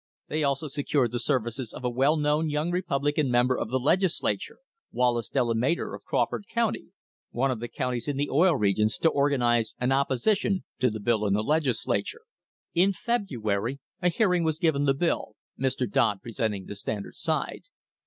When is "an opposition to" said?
9.79-10.89